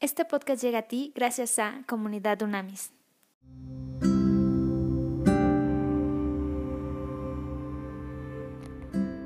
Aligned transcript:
Este 0.00 0.24
podcast 0.24 0.62
llega 0.62 0.78
a 0.78 0.82
ti 0.82 1.12
gracias 1.12 1.58
a 1.58 1.82
Comunidad 1.88 2.40
Unamis. 2.42 2.92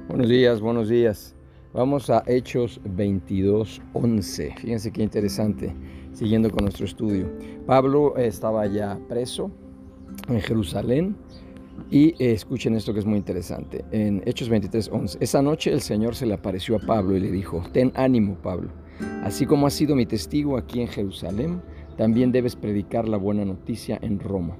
Buenos 0.08 0.30
días, 0.30 0.62
buenos 0.62 0.88
días. 0.88 1.34
Vamos 1.74 2.08
a 2.08 2.22
Hechos 2.26 2.80
22.11. 2.84 4.56
Fíjense 4.56 4.90
qué 4.90 5.02
interesante, 5.02 5.76
siguiendo 6.14 6.50
con 6.50 6.64
nuestro 6.64 6.86
estudio. 6.86 7.30
Pablo 7.66 8.16
estaba 8.16 8.66
ya 8.66 8.98
preso 9.10 9.50
en 10.28 10.40
Jerusalén 10.40 11.14
y 11.90 12.12
eh, 12.12 12.32
escuchen 12.32 12.74
esto 12.76 12.94
que 12.94 13.00
es 13.00 13.06
muy 13.06 13.18
interesante. 13.18 13.84
En 13.90 14.22
Hechos 14.24 14.50
23.11, 14.50 15.18
esa 15.20 15.42
noche 15.42 15.70
el 15.70 15.82
Señor 15.82 16.14
se 16.14 16.24
le 16.24 16.32
apareció 16.32 16.76
a 16.76 16.78
Pablo 16.78 17.14
y 17.14 17.20
le 17.20 17.30
dijo, 17.30 17.62
ten 17.74 17.92
ánimo 17.94 18.36
Pablo, 18.36 18.70
así 19.22 19.46
como 19.46 19.66
has 19.66 19.74
sido 19.74 19.96
mi 19.96 20.06
testigo 20.06 20.56
aquí 20.56 20.80
en 20.80 20.88
Jerusalén, 20.88 21.62
también 21.96 22.32
debes 22.32 22.56
predicar 22.56 23.08
la 23.08 23.16
buena 23.16 23.44
noticia 23.44 23.98
en 24.02 24.18
Roma. 24.18 24.56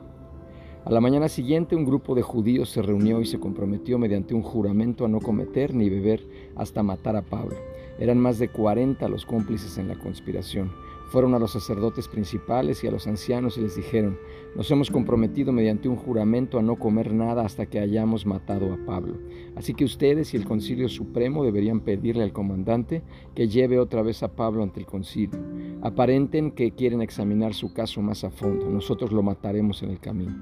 A 0.84 0.90
la 0.90 1.00
mañana 1.00 1.28
siguiente 1.28 1.76
un 1.76 1.84
grupo 1.84 2.14
de 2.14 2.22
judíos 2.22 2.70
se 2.70 2.82
reunió 2.82 3.20
y 3.20 3.26
se 3.26 3.38
comprometió 3.38 3.98
mediante 3.98 4.34
un 4.34 4.42
juramento 4.42 5.04
a 5.04 5.08
no 5.08 5.20
cometer 5.20 5.74
ni 5.74 5.88
beber 5.88 6.26
hasta 6.56 6.82
matar 6.82 7.14
a 7.14 7.22
Pablo. 7.22 7.56
Eran 8.00 8.18
más 8.18 8.40
de 8.40 8.48
40 8.48 9.08
los 9.08 9.24
cómplices 9.24 9.78
en 9.78 9.86
la 9.86 9.94
conspiración. 9.94 10.72
Fueron 11.12 11.34
a 11.34 11.38
los 11.38 11.50
sacerdotes 11.50 12.08
principales 12.08 12.82
y 12.82 12.86
a 12.86 12.90
los 12.90 13.06
ancianos 13.06 13.58
y 13.58 13.60
les 13.60 13.76
dijeron, 13.76 14.16
nos 14.56 14.70
hemos 14.70 14.90
comprometido 14.90 15.52
mediante 15.52 15.86
un 15.86 15.96
juramento 15.96 16.58
a 16.58 16.62
no 16.62 16.76
comer 16.76 17.12
nada 17.12 17.44
hasta 17.44 17.66
que 17.66 17.80
hayamos 17.80 18.24
matado 18.24 18.72
a 18.72 18.78
Pablo. 18.86 19.18
Así 19.54 19.74
que 19.74 19.84
ustedes 19.84 20.32
y 20.32 20.38
el 20.38 20.46
Concilio 20.46 20.88
Supremo 20.88 21.44
deberían 21.44 21.80
pedirle 21.80 22.22
al 22.22 22.32
comandante 22.32 23.02
que 23.34 23.46
lleve 23.46 23.78
otra 23.78 24.00
vez 24.00 24.22
a 24.22 24.28
Pablo 24.34 24.62
ante 24.62 24.80
el 24.80 24.86
concilio. 24.86 25.38
Aparenten 25.82 26.50
que 26.50 26.70
quieren 26.70 27.02
examinar 27.02 27.52
su 27.52 27.74
caso 27.74 28.00
más 28.00 28.24
a 28.24 28.30
fondo. 28.30 28.70
Nosotros 28.70 29.12
lo 29.12 29.22
mataremos 29.22 29.82
en 29.82 29.90
el 29.90 30.00
camino. 30.00 30.32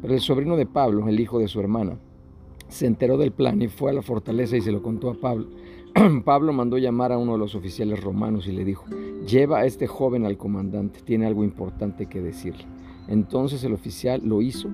Pero 0.00 0.14
el 0.14 0.20
sobrino 0.20 0.56
de 0.56 0.66
Pablo, 0.66 1.08
el 1.08 1.18
hijo 1.18 1.40
de 1.40 1.48
su 1.48 1.58
hermana, 1.58 1.98
se 2.68 2.86
enteró 2.86 3.18
del 3.18 3.32
plan 3.32 3.60
y 3.60 3.66
fue 3.66 3.90
a 3.90 3.94
la 3.94 4.02
fortaleza 4.02 4.56
y 4.56 4.60
se 4.60 4.70
lo 4.70 4.82
contó 4.82 5.10
a 5.10 5.14
Pablo. 5.14 5.48
Pablo 6.24 6.52
mandó 6.52 6.78
llamar 6.78 7.12
a 7.12 7.18
uno 7.18 7.32
de 7.32 7.38
los 7.38 7.54
oficiales 7.54 8.02
romanos 8.02 8.46
y 8.46 8.52
le 8.52 8.64
dijo, 8.64 8.86
lleva 9.26 9.58
a 9.58 9.66
este 9.66 9.86
joven 9.86 10.24
al 10.24 10.38
comandante, 10.38 11.00
tiene 11.04 11.26
algo 11.26 11.44
importante 11.44 12.06
que 12.06 12.22
decirle. 12.22 12.64
Entonces 13.08 13.62
el 13.64 13.74
oficial 13.74 14.22
lo 14.24 14.40
hizo 14.40 14.70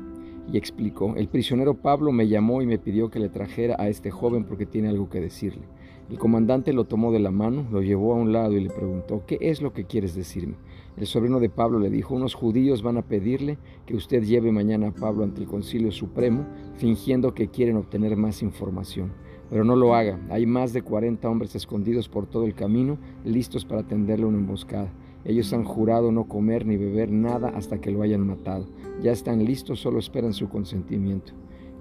y 0.53 0.57
explicó, 0.57 1.15
el 1.17 1.29
prisionero 1.29 1.75
Pablo 1.75 2.13
me 2.13 2.29
llamó 2.29 2.63
y 2.63 2.67
me 2.67 2.79
pidió 2.79 3.11
que 3.11 3.19
le 3.19 3.29
trajera 3.29 3.77
a 3.79 3.89
este 3.89 4.11
joven 4.11 4.45
porque 4.45 4.67
tiene 4.67 4.89
algo 4.89 5.09
que 5.09 5.21
decirle. 5.21 5.63
El 6.09 6.19
comandante 6.19 6.73
lo 6.73 6.85
tomó 6.85 7.13
de 7.13 7.19
la 7.19 7.31
mano, 7.31 7.67
lo 7.71 7.83
llevó 7.83 8.15
a 8.15 8.17
un 8.17 8.33
lado 8.33 8.53
y 8.53 8.61
le 8.61 8.71
preguntó, 8.71 9.25
¿qué 9.27 9.39
es 9.41 9.61
lo 9.61 9.73
que 9.73 9.85
quieres 9.85 10.15
decirme? 10.15 10.55
El 10.97 11.07
sobrino 11.07 11.39
de 11.39 11.51
Pablo 11.51 11.79
le 11.79 11.91
dijo, 11.91 12.15
unos 12.15 12.35
judíos 12.35 12.83
van 12.83 12.97
a 12.97 13.03
pedirle 13.03 13.59
que 13.87 13.95
usted 13.95 14.23
lleve 14.23 14.51
mañana 14.51 14.89
a 14.89 14.95
Pablo 14.95 15.25
ante 15.25 15.43
el 15.43 15.47
Concilio 15.47 15.93
Supremo, 15.93 16.47
fingiendo 16.77 17.35
que 17.35 17.49
quieren 17.49 17.77
obtener 17.77 18.17
más 18.17 18.43
información. 18.43 19.13
Pero 19.51 19.65
no 19.65 19.77
lo 19.77 19.95
haga, 19.95 20.19
hay 20.31 20.47
más 20.47 20.73
de 20.73 20.83
40 20.83 21.29
hombres 21.29 21.55
escondidos 21.55 22.09
por 22.09 22.27
todo 22.27 22.45
el 22.45 22.55
camino, 22.55 22.99
listos 23.25 23.65
para 23.65 23.83
tenderle 23.83 24.27
una 24.27 24.39
emboscada. 24.39 24.91
Ellos 25.25 25.53
han 25.53 25.65
jurado 25.65 26.13
no 26.13 26.25
comer 26.25 26.67
ni 26.67 26.77
beber 26.77 27.11
nada 27.11 27.49
hasta 27.51 27.81
que 27.81 27.91
lo 27.91 28.03
hayan 28.03 28.27
matado. 28.27 28.67
Ya 29.03 29.13
están 29.13 29.45
listos, 29.45 29.81
solo 29.81 29.99
esperan 29.99 30.33
su 30.33 30.49
consentimiento. 30.49 31.33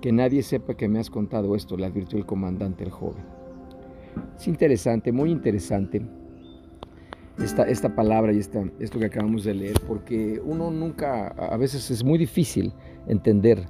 Que 0.01 0.11
nadie 0.11 0.43
sepa 0.43 0.75
que 0.75 0.87
me 0.87 0.99
has 0.99 1.09
contado 1.09 1.55
esto, 1.55 1.77
le 1.77 1.85
advirtió 1.85 2.17
el 2.17 2.25
comandante 2.25 2.83
el 2.83 2.91
joven. 2.91 3.23
Es 4.37 4.47
interesante, 4.47 5.11
muy 5.11 5.31
interesante 5.31 6.05
esta, 7.43 7.63
esta 7.63 7.95
palabra 7.95 8.33
y 8.33 8.39
esta, 8.39 8.63
esto 8.79 8.99
que 8.99 9.05
acabamos 9.05 9.43
de 9.43 9.53
leer, 9.53 9.79
porque 9.87 10.41
uno 10.43 10.71
nunca, 10.71 11.27
a 11.27 11.57
veces 11.57 11.91
es 11.91 12.03
muy 12.03 12.17
difícil 12.17 12.73
entender, 13.07 13.67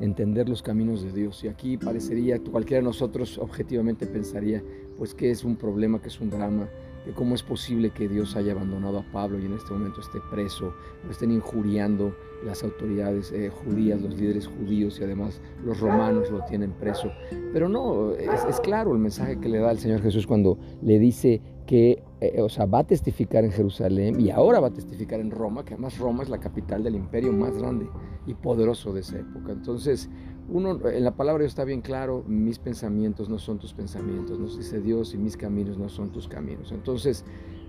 entender 0.00 0.48
los 0.48 0.62
caminos 0.62 1.02
de 1.02 1.12
Dios. 1.12 1.44
Y 1.44 1.48
aquí 1.48 1.76
parecería, 1.76 2.38
cualquiera 2.40 2.80
de 2.80 2.84
nosotros 2.84 3.38
objetivamente 3.38 4.06
pensaría, 4.06 4.62
pues 4.96 5.14
que 5.14 5.30
es 5.30 5.44
un 5.44 5.56
problema, 5.56 6.00
que 6.00 6.08
es 6.08 6.20
un 6.20 6.30
drama, 6.30 6.68
que 7.04 7.12
cómo 7.12 7.34
es 7.34 7.42
posible 7.42 7.90
que 7.90 8.08
Dios 8.08 8.36
haya 8.36 8.52
abandonado 8.52 8.98
a 8.98 9.12
Pablo 9.12 9.38
y 9.38 9.46
en 9.46 9.54
este 9.54 9.72
momento 9.72 10.00
esté 10.00 10.18
preso, 10.30 10.74
lo 11.04 11.10
estén 11.10 11.30
injuriando 11.30 12.14
las 12.44 12.62
autoridades 12.62 13.32
eh, 13.32 13.50
judías, 13.50 14.00
los 14.00 14.18
líderes 14.18 14.46
judíos 14.46 14.98
y 15.00 15.04
además 15.04 15.40
los 15.64 15.80
romanos 15.80 16.30
lo 16.30 16.44
tienen 16.44 16.72
preso. 16.72 17.10
Pero 17.52 17.68
no, 17.68 18.12
es, 18.12 18.44
es 18.48 18.60
claro 18.60 18.92
el 18.92 18.98
mensaje 18.98 19.38
que 19.38 19.48
le 19.48 19.58
da 19.58 19.70
el 19.70 19.78
Señor 19.78 20.02
Jesús 20.02 20.26
cuando 20.26 20.58
le 20.82 20.98
dice 20.98 21.42
que 21.66 22.02
eh, 22.20 22.42
o 22.42 22.50
sea, 22.50 22.66
va 22.66 22.80
a 22.80 22.86
testificar 22.86 23.44
en 23.44 23.52
Jerusalén 23.52 24.20
y 24.20 24.30
ahora 24.30 24.60
va 24.60 24.68
a 24.68 24.72
testificar 24.72 25.20
en 25.20 25.30
Roma, 25.30 25.64
que 25.64 25.72
además 25.72 25.96
Roma 25.98 26.22
es 26.22 26.28
la 26.28 26.38
capital 26.38 26.82
del 26.82 26.94
imperio 26.94 27.32
más 27.32 27.56
grande 27.56 27.88
y 28.26 28.34
poderoso 28.34 28.92
de 28.92 29.00
esa 29.00 29.18
época. 29.18 29.52
Entonces, 29.52 30.10
uno, 30.48 30.88
en 30.88 31.04
la 31.04 31.14
palabra 31.14 31.44
está 31.44 31.64
bien 31.64 31.80
claro, 31.80 32.24
mis 32.26 32.58
pensamientos 32.58 33.28
no 33.28 33.38
son 33.38 33.58
tus 33.58 33.72
pensamientos, 33.72 34.38
nos 34.38 34.56
dice 34.56 34.80
Dios, 34.80 35.14
y 35.14 35.18
mis 35.18 35.36
caminos 35.36 35.78
no 35.78 35.88
son 35.88 36.10
tus 36.10 36.26
caminos. 36.28 36.72
Entonces, 36.72 37.24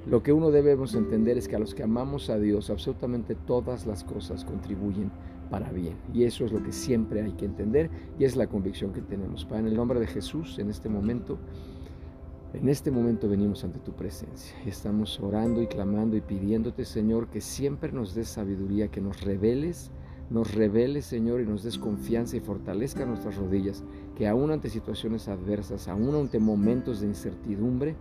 lo 0.07 0.23
que 0.23 0.33
uno 0.33 0.49
debemos 0.49 0.95
entender 0.95 1.37
es 1.37 1.47
que 1.47 1.55
a 1.55 1.59
los 1.59 1.75
que 1.75 1.83
amamos 1.83 2.29
a 2.29 2.39
Dios, 2.39 2.69
absolutamente 2.69 3.35
todas 3.35 3.85
las 3.85 4.03
cosas 4.03 4.43
contribuyen 4.45 5.11
para 5.51 5.71
bien. 5.71 5.95
Y 6.13 6.23
eso 6.23 6.45
es 6.45 6.51
lo 6.51 6.63
que 6.63 6.71
siempre 6.71 7.21
hay 7.21 7.33
que 7.33 7.45
entender 7.45 7.89
y 8.17 8.23
es 8.23 8.35
la 8.35 8.47
convicción 8.47 8.93
que 8.93 9.01
tenemos. 9.01 9.45
Para 9.45 9.59
en 9.59 9.67
el 9.67 9.75
nombre 9.75 9.99
de 9.99 10.07
Jesús, 10.07 10.57
en 10.57 10.69
este 10.69 10.89
momento, 10.89 11.37
en 12.53 12.67
este 12.67 12.89
momento 12.89 13.29
venimos 13.29 13.63
ante 13.63 13.79
tu 13.79 13.93
presencia 13.93 14.57
estamos 14.65 15.19
orando 15.19 15.61
y 15.61 15.67
clamando 15.67 16.17
y 16.17 16.21
pidiéndote, 16.21 16.83
Señor, 16.85 17.27
que 17.27 17.41
siempre 17.41 17.91
nos 17.91 18.15
des 18.15 18.27
sabiduría, 18.27 18.89
que 18.89 19.01
nos 19.01 19.21
reveles, 19.21 19.91
nos 20.31 20.53
reveles, 20.55 21.05
Señor, 21.05 21.41
y 21.41 21.45
nos 21.45 21.63
des 21.63 21.77
confianza 21.77 22.37
y 22.37 22.39
fortalezca 22.39 23.05
nuestras 23.05 23.35
rodillas, 23.35 23.83
que 24.15 24.27
aún 24.27 24.51
ante 24.51 24.69
situaciones 24.69 25.27
adversas, 25.27 25.87
aún 25.87 26.15
ante 26.15 26.39
momentos 26.39 27.01
de 27.01 27.07
incertidumbre, 27.07 27.95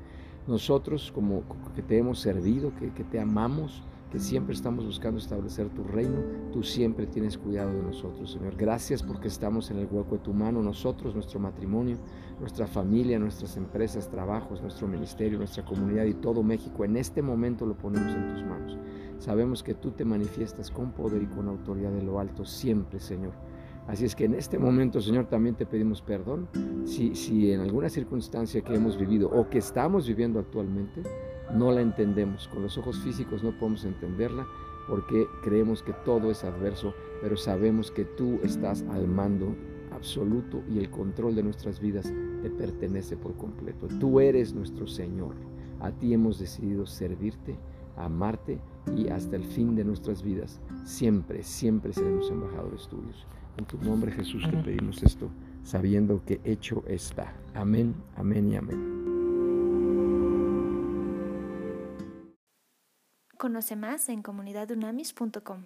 nosotros 0.47 1.13
como 1.15 1.43
que 1.75 1.83
te 1.83 1.99
hemos 1.99 2.21
servido, 2.21 2.73
que 2.79 3.05
te 3.05 3.21
amamos, 3.21 3.83
que 4.11 4.19
siempre 4.19 4.55
estamos 4.55 4.85
buscando 4.85 5.19
establecer 5.19 5.69
tu 5.69 5.85
reino, 5.85 6.23
tú 6.53 6.63
siempre 6.63 7.07
tienes 7.07 7.39
cuidado 7.39 7.73
de 7.73 7.83
nosotros, 7.83 8.33
Señor. 8.33 8.57
Gracias 8.57 9.03
porque 9.03 9.29
estamos 9.29 9.71
en 9.71 9.79
el 9.79 9.87
hueco 9.91 10.17
de 10.17 10.23
tu 10.23 10.33
mano, 10.33 10.63
nosotros, 10.63 11.15
nuestro 11.15 11.39
matrimonio, 11.39 11.97
nuestra 12.41 12.67
familia, 12.67 13.19
nuestras 13.19 13.57
empresas, 13.57 14.11
trabajos, 14.11 14.61
nuestro 14.63 14.89
ministerio, 14.89 15.39
nuestra 15.39 15.65
comunidad 15.65 16.05
y 16.05 16.15
todo 16.15 16.43
México. 16.43 16.85
En 16.85 16.97
este 16.97 17.23
momento 17.23 17.65
lo 17.67 17.77
ponemos 17.77 18.13
en 18.13 18.35
tus 18.35 18.43
manos. 18.43 18.77
Sabemos 19.19 19.63
que 19.63 19.75
tú 19.75 19.93
te 19.93 20.05
manifiestas 20.05 20.71
con 20.71 20.93
poder 20.93 21.23
y 21.23 21.27
con 21.27 21.47
autoridad 21.49 21.93
de 21.93 22.03
lo 22.03 22.19
alto 22.19 22.45
siempre, 22.45 22.99
Señor. 22.99 23.33
Así 23.87 24.05
es 24.05 24.15
que 24.15 24.25
en 24.25 24.35
este 24.35 24.59
momento, 24.59 25.01
Señor, 25.01 25.27
también 25.27 25.57
te 25.57 25.67
pedimos 25.67 26.01
perdón 26.01 26.49
si, 26.85 27.15
si 27.15 27.53
en 27.53 27.61
alguna 27.61 27.89
circunstancia 27.89 28.63
que 28.63 28.75
hemos 28.75 28.97
vivido 28.97 29.29
o 29.29 29.49
que 29.49 29.59
estamos 29.59 30.07
viviendo 30.07 30.39
actualmente, 30.39 31.03
no 31.55 31.73
la 31.73 31.81
entendemos. 31.81 32.49
Con 32.49 32.63
los 32.63 32.79
ojos 32.79 32.99
físicos 33.01 33.43
no 33.43 33.53
podemos 33.53 33.85
entenderla 33.85 34.47
porque 34.89 35.27
creemos 35.43 35.83
que 35.83 35.93
todo 36.05 36.31
es 36.31 36.45
adverso, 36.45 36.95
pero 37.23 37.37
sabemos 37.37 37.91
que 37.91 38.05
tú 38.05 38.41
estás 38.43 38.83
al 38.91 39.07
mando 39.07 39.55
absoluto 39.93 40.63
y 40.69 40.79
el 40.79 40.91
control 40.91 41.35
de 41.35 41.43
nuestras 41.43 41.81
vidas 41.81 42.13
te 42.43 42.51
pertenece 42.51 43.17
por 43.17 43.37
completo. 43.37 43.89
Tú 43.99 44.21
eres 44.21 44.55
nuestro 44.55 44.87
Señor. 44.87 45.35
A 45.81 45.91
ti 45.91 46.13
hemos 46.13 46.39
decidido 46.39 46.87
servirte, 46.87 47.57
amarte 47.97 48.61
y 48.97 49.09
hasta 49.09 49.37
el 49.37 49.45
fin 49.45 49.75
de 49.75 49.85
nuestras 49.85 50.23
vidas 50.23 50.61
siempre, 50.85 51.43
siempre 51.43 51.93
seremos 51.93 52.31
embajadores 52.31 52.89
tuyos. 52.89 53.27
En 53.57 53.65
tu 53.65 53.79
nombre 53.79 54.11
Jesús 54.13 54.43
te 54.51 54.57
pedimos 54.57 55.03
esto, 55.03 55.29
sabiendo 55.63 56.23
que 56.25 56.41
hecho 56.45 56.83
está. 56.87 57.35
Amén, 57.55 57.95
amén 58.17 58.49
y 58.49 58.57
amén. 58.57 59.00
Conoce 63.41 63.75
más 63.75 64.11
en 64.11 64.21
comunidadunamis.com. 64.21 65.65